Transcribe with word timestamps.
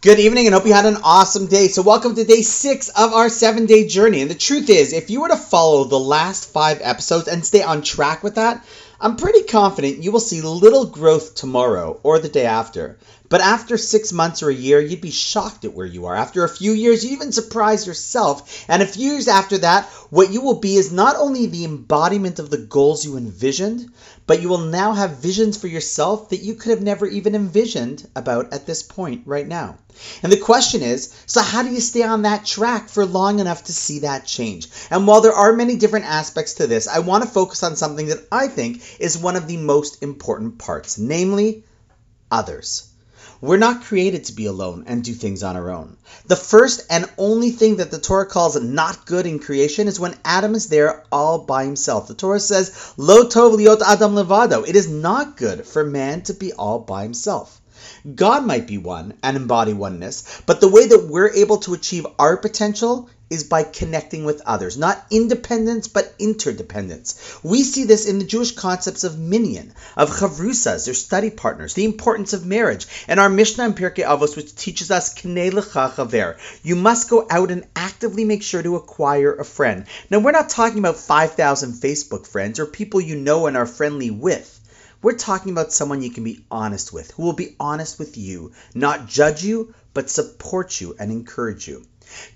Good 0.00 0.20
evening 0.20 0.46
and 0.46 0.54
hope 0.54 0.64
you 0.64 0.74
had 0.74 0.86
an 0.86 0.98
awesome 1.02 1.46
day. 1.46 1.66
So, 1.66 1.82
welcome 1.82 2.14
to 2.14 2.22
day 2.22 2.42
six 2.42 2.88
of 2.88 3.12
our 3.12 3.28
seven 3.28 3.66
day 3.66 3.88
journey. 3.88 4.20
And 4.20 4.30
the 4.30 4.36
truth 4.36 4.70
is, 4.70 4.92
if 4.92 5.10
you 5.10 5.20
were 5.22 5.28
to 5.28 5.36
follow 5.36 5.82
the 5.82 5.98
last 5.98 6.52
five 6.52 6.78
episodes 6.80 7.26
and 7.26 7.44
stay 7.44 7.64
on 7.64 7.82
track 7.82 8.22
with 8.22 8.36
that, 8.36 8.64
I'm 9.00 9.16
pretty 9.16 9.42
confident 9.42 10.04
you 10.04 10.12
will 10.12 10.20
see 10.20 10.40
little 10.40 10.86
growth 10.86 11.34
tomorrow 11.34 11.98
or 12.04 12.20
the 12.20 12.28
day 12.28 12.46
after. 12.46 12.96
But 13.30 13.42
after 13.42 13.76
six 13.76 14.10
months 14.10 14.42
or 14.42 14.48
a 14.48 14.54
year, 14.54 14.80
you'd 14.80 15.02
be 15.02 15.10
shocked 15.10 15.66
at 15.66 15.74
where 15.74 15.86
you 15.86 16.06
are. 16.06 16.16
After 16.16 16.44
a 16.44 16.48
few 16.48 16.72
years, 16.72 17.04
you 17.04 17.12
even 17.12 17.30
surprise 17.30 17.86
yourself. 17.86 18.64
And 18.68 18.82
a 18.82 18.86
few 18.86 19.12
years 19.12 19.28
after 19.28 19.58
that, 19.58 19.84
what 20.08 20.32
you 20.32 20.40
will 20.40 20.60
be 20.60 20.76
is 20.76 20.92
not 20.92 21.16
only 21.16 21.44
the 21.44 21.66
embodiment 21.66 22.38
of 22.38 22.48
the 22.48 22.56
goals 22.56 23.04
you 23.04 23.18
envisioned, 23.18 23.92
but 24.26 24.40
you 24.40 24.48
will 24.48 24.58
now 24.58 24.92
have 24.92 25.18
visions 25.18 25.58
for 25.58 25.66
yourself 25.66 26.30
that 26.30 26.42
you 26.42 26.54
could 26.54 26.70
have 26.70 26.80
never 26.80 27.06
even 27.06 27.34
envisioned 27.34 28.08
about 28.16 28.52
at 28.54 28.66
this 28.66 28.82
point 28.82 29.22
right 29.26 29.46
now. 29.46 29.76
And 30.22 30.32
the 30.32 30.38
question 30.38 30.82
is 30.82 31.14
so, 31.26 31.42
how 31.42 31.62
do 31.62 31.70
you 31.70 31.80
stay 31.80 32.04
on 32.04 32.22
that 32.22 32.46
track 32.46 32.88
for 32.88 33.04
long 33.04 33.40
enough 33.40 33.64
to 33.64 33.72
see 33.72 34.00
that 34.00 34.26
change? 34.26 34.68
And 34.90 35.06
while 35.06 35.20
there 35.20 35.34
are 35.34 35.52
many 35.52 35.76
different 35.76 36.06
aspects 36.06 36.54
to 36.54 36.66
this, 36.66 36.88
I 36.88 37.00
want 37.00 37.24
to 37.24 37.30
focus 37.30 37.62
on 37.62 37.76
something 37.76 38.06
that 38.06 38.26
I 38.32 38.48
think 38.48 38.82
is 39.00 39.18
one 39.18 39.36
of 39.36 39.46
the 39.46 39.58
most 39.58 40.02
important 40.02 40.58
parts, 40.58 40.98
namely 40.98 41.64
others. 42.30 42.88
We're 43.40 43.56
not 43.56 43.84
created 43.84 44.24
to 44.24 44.32
be 44.32 44.46
alone 44.46 44.84
and 44.86 45.04
do 45.04 45.12
things 45.12 45.42
on 45.42 45.56
our 45.56 45.70
own. 45.70 45.96
The 46.26 46.36
first 46.36 46.82
and 46.90 47.08
only 47.18 47.50
thing 47.50 47.76
that 47.76 47.90
the 47.90 47.98
Torah 47.98 48.26
calls 48.26 48.60
not 48.60 49.06
good 49.06 49.26
in 49.26 49.38
creation 49.38 49.88
is 49.88 50.00
when 50.00 50.16
Adam 50.24 50.54
is 50.54 50.66
there 50.66 51.04
all 51.12 51.38
by 51.38 51.64
himself. 51.64 52.08
The 52.08 52.14
Torah 52.14 52.40
says, 52.40 52.92
Lo 52.96 53.24
tov 53.24 53.56
liot 53.56 53.80
adam 53.80 54.14
levado. 54.14 54.66
It 54.66 54.76
is 54.76 54.88
not 54.88 55.36
good 55.36 55.66
for 55.66 55.84
man 55.84 56.22
to 56.22 56.34
be 56.34 56.52
all 56.52 56.80
by 56.80 57.02
himself. 57.04 57.60
God 58.14 58.44
might 58.44 58.66
be 58.66 58.78
one 58.78 59.14
and 59.22 59.36
embody 59.36 59.72
oneness, 59.72 60.42
but 60.46 60.60
the 60.60 60.68
way 60.68 60.86
that 60.86 61.06
we're 61.08 61.30
able 61.30 61.58
to 61.58 61.74
achieve 61.74 62.06
our 62.18 62.36
potential 62.36 63.08
is 63.30 63.44
by 63.44 63.62
connecting 63.62 64.24
with 64.24 64.42
others, 64.46 64.78
not 64.78 65.04
independence, 65.10 65.88
but 65.88 66.14
interdependence. 66.18 67.38
We 67.42 67.62
see 67.62 67.84
this 67.84 68.06
in 68.06 68.18
the 68.18 68.24
Jewish 68.24 68.52
concepts 68.52 69.04
of 69.04 69.18
minyan, 69.18 69.74
of 69.96 70.10
chavrusas, 70.10 70.84
their 70.84 70.94
study 70.94 71.30
partners, 71.30 71.74
the 71.74 71.84
importance 71.84 72.32
of 72.32 72.46
marriage, 72.46 72.86
and 73.06 73.20
our 73.20 73.28
Mishnah 73.28 73.66
in 73.66 73.74
Pirkei 73.74 74.04
Avos, 74.04 74.36
which 74.36 74.54
teaches 74.54 74.90
us 74.90 75.14
knei 75.14 75.50
lecha. 75.50 76.36
You 76.62 76.76
must 76.76 77.10
go 77.10 77.26
out 77.30 77.50
and 77.50 77.66
actively 77.76 78.24
make 78.24 78.42
sure 78.42 78.62
to 78.62 78.76
acquire 78.76 79.34
a 79.34 79.44
friend. 79.44 79.86
Now, 80.10 80.20
we're 80.20 80.32
not 80.32 80.48
talking 80.48 80.78
about 80.78 80.96
5,000 80.96 81.72
Facebook 81.72 82.26
friends 82.26 82.58
or 82.58 82.66
people 82.66 83.00
you 83.00 83.16
know 83.16 83.46
and 83.46 83.56
are 83.56 83.66
friendly 83.66 84.10
with. 84.10 84.57
We're 85.00 85.12
talking 85.12 85.52
about 85.52 85.72
someone 85.72 86.02
you 86.02 86.10
can 86.10 86.24
be 86.24 86.44
honest 86.50 86.92
with, 86.92 87.12
who 87.12 87.22
will 87.22 87.32
be 87.32 87.54
honest 87.60 88.00
with 88.00 88.16
you, 88.16 88.52
not 88.74 89.06
judge 89.06 89.44
you, 89.44 89.72
but 89.94 90.10
support 90.10 90.80
you 90.80 90.96
and 90.98 91.12
encourage 91.12 91.68
you. 91.68 91.84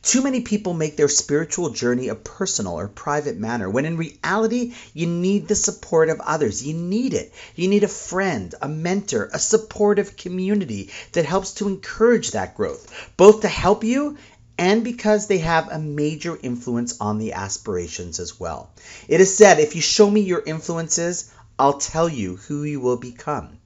Too 0.02 0.22
many 0.22 0.42
people 0.42 0.72
make 0.72 0.96
their 0.96 1.08
spiritual 1.08 1.70
journey 1.70 2.08
a 2.08 2.14
personal 2.14 2.78
or 2.78 2.86
private 2.86 3.36
matter 3.36 3.68
when 3.68 3.84
in 3.84 3.96
reality 3.96 4.74
you 4.94 5.06
need 5.08 5.48
the 5.48 5.56
support 5.56 6.08
of 6.08 6.20
others. 6.20 6.64
You 6.64 6.74
need 6.74 7.14
it. 7.14 7.32
You 7.56 7.68
need 7.68 7.82
a 7.82 7.88
friend, 7.88 8.54
a 8.62 8.68
mentor, 8.68 9.30
a 9.32 9.40
supportive 9.40 10.16
community 10.16 10.90
that 11.12 11.24
helps 11.24 11.54
to 11.54 11.68
encourage 11.68 12.32
that 12.32 12.54
growth, 12.54 13.10
both 13.16 13.40
to 13.40 13.48
help 13.48 13.82
you 13.82 14.18
and 14.58 14.84
because 14.84 15.26
they 15.26 15.38
have 15.38 15.68
a 15.68 15.78
major 15.78 16.38
influence 16.40 17.00
on 17.00 17.18
the 17.18 17.32
aspirations 17.32 18.20
as 18.20 18.38
well. 18.38 18.70
It 19.08 19.20
is 19.20 19.36
said, 19.36 19.58
if 19.58 19.74
you 19.74 19.80
show 19.80 20.08
me 20.08 20.20
your 20.20 20.42
influences, 20.44 21.32
I'll 21.62 21.74
tell 21.74 22.08
you 22.08 22.38
who 22.38 22.64
you 22.64 22.80
will 22.80 22.96
become. 22.96 23.58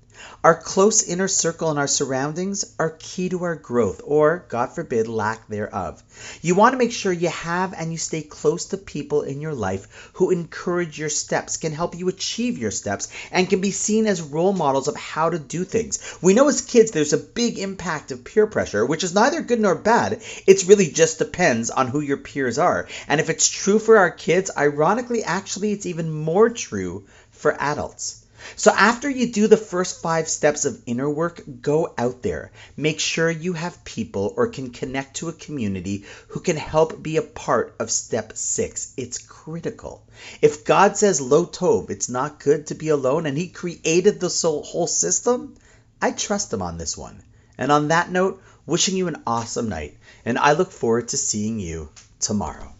Our 0.44 0.54
close 0.54 1.02
inner 1.02 1.28
circle 1.28 1.70
and 1.70 1.78
our 1.78 1.86
surroundings 1.86 2.74
are 2.78 2.90
key 2.98 3.30
to 3.30 3.44
our 3.44 3.54
growth, 3.54 4.02
or, 4.04 4.44
God 4.48 4.74
forbid, 4.74 5.08
lack 5.08 5.48
thereof. 5.48 6.02
You 6.42 6.54
want 6.54 6.72
to 6.74 6.78
make 6.78 6.92
sure 6.92 7.12
you 7.12 7.28
have 7.30 7.72
and 7.72 7.90
you 7.92 7.96
stay 7.98 8.20
close 8.20 8.66
to 8.66 8.76
people 8.76 9.22
in 9.22 9.40
your 9.40 9.54
life 9.54 10.10
who 10.14 10.30
encourage 10.30 10.98
your 10.98 11.08
steps, 11.08 11.56
can 11.56 11.72
help 11.72 11.96
you 11.96 12.08
achieve 12.08 12.58
your 12.58 12.70
steps, 12.70 13.08
and 13.30 13.48
can 13.48 13.60
be 13.62 13.70
seen 13.70 14.06
as 14.06 14.20
role 14.20 14.52
models 14.52 14.88
of 14.88 14.96
how 14.96 15.30
to 15.30 15.38
do 15.38 15.64
things. 15.64 16.18
We 16.20 16.34
know 16.34 16.48
as 16.48 16.60
kids 16.60 16.90
there's 16.90 17.14
a 17.14 17.18
big 17.18 17.58
impact 17.58 18.10
of 18.10 18.24
peer 18.24 18.46
pressure, 18.46 18.84
which 18.84 19.04
is 19.04 19.14
neither 19.14 19.40
good 19.40 19.60
nor 19.60 19.74
bad. 19.74 20.22
It 20.46 20.66
really 20.66 20.90
just 20.90 21.18
depends 21.18 21.70
on 21.70 21.88
who 21.88 22.00
your 22.00 22.18
peers 22.18 22.58
are. 22.58 22.88
And 23.08 23.20
if 23.20 23.30
it's 23.30 23.48
true 23.48 23.78
for 23.78 23.96
our 23.96 24.10
kids, 24.10 24.50
ironically, 24.54 25.24
actually, 25.24 25.72
it's 25.72 25.86
even 25.86 26.10
more 26.10 26.50
true 26.50 27.06
for 27.36 27.52
adults. 27.60 28.24
So 28.54 28.70
after 28.70 29.10
you 29.10 29.32
do 29.32 29.48
the 29.48 29.56
first 29.56 30.02
five 30.02 30.28
steps 30.28 30.66
of 30.66 30.80
inner 30.86 31.10
work, 31.10 31.42
go 31.62 31.92
out 31.98 32.22
there. 32.22 32.52
Make 32.76 33.00
sure 33.00 33.30
you 33.30 33.54
have 33.54 33.84
people 33.84 34.34
or 34.36 34.48
can 34.48 34.70
connect 34.70 35.16
to 35.16 35.28
a 35.28 35.32
community 35.32 36.04
who 36.28 36.40
can 36.40 36.56
help 36.56 37.02
be 37.02 37.16
a 37.16 37.22
part 37.22 37.74
of 37.78 37.90
step 37.90 38.36
six. 38.36 38.92
It's 38.96 39.18
critical. 39.18 40.06
If 40.42 40.64
God 40.64 40.96
says 40.96 41.20
lo 41.20 41.46
tov, 41.46 41.90
it's 41.90 42.08
not 42.08 42.38
good 42.38 42.68
to 42.68 42.74
be 42.74 42.90
alone, 42.90 43.26
and 43.26 43.36
He 43.36 43.48
created 43.48 44.20
the 44.20 44.28
whole 44.28 44.86
system, 44.86 45.56
I 46.00 46.12
trust 46.12 46.52
Him 46.52 46.62
on 46.62 46.78
this 46.78 46.96
one. 46.96 47.22
And 47.58 47.72
on 47.72 47.88
that 47.88 48.12
note, 48.12 48.42
wishing 48.66 48.96
you 48.96 49.08
an 49.08 49.22
awesome 49.26 49.68
night, 49.68 49.96
and 50.24 50.38
I 50.38 50.52
look 50.52 50.72
forward 50.72 51.08
to 51.08 51.16
seeing 51.16 51.58
you 51.58 51.88
tomorrow. 52.20 52.72